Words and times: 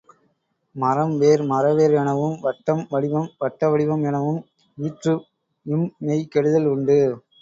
மரம் 0.75 1.11
வேர் 1.17 1.43
மரவேர் 1.43 1.93
எனவும், 1.93 2.37
வட்டம் 2.41 2.81
வடிவம் 2.91 3.29
வட்ட 3.37 3.69
வடிவம் 3.69 4.03
எனவும் 4.03 4.41
ஈற்று 4.77 5.13
ம் 5.65 5.89
மெய் 5.99 6.25
கெடுதல் 6.27 6.67
உண்டு. 6.67 6.97